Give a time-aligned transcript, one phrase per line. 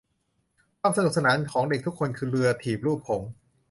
[0.79, 3.29] ความสนุกสนานของเด็กทุกคนคือเรือถีบรูปหงส์